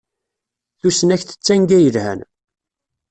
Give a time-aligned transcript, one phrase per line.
[0.79, 2.19] Tusnakt d tanga yelhan.